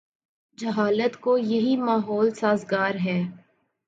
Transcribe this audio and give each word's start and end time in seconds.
جہالت 0.57 1.19
کو 1.21 1.37
یہی 1.37 1.75
ماحول 1.77 2.31
سازگار 2.31 2.95
ہے۔ 3.05 3.21